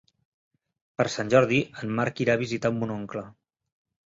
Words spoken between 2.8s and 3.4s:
oncle.